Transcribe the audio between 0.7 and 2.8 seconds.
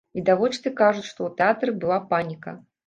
кажуць, што ў тэатры была паніка.